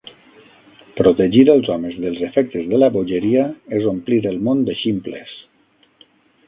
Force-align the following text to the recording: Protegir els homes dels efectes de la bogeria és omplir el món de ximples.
Protegir 0.99 1.43
els 1.55 1.69
homes 1.75 1.99
dels 2.05 2.23
efectes 2.29 2.65
de 2.73 2.81
la 2.85 2.91
bogeria 2.97 3.45
és 3.81 3.87
omplir 3.95 4.21
el 4.33 4.43
món 4.49 4.67
de 4.71 4.81
ximples. 4.83 5.37